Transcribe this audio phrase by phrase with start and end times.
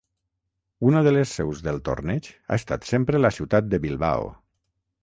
[0.91, 4.29] Una de les seus del torneig ha estat sempre la ciutat de Bilbao.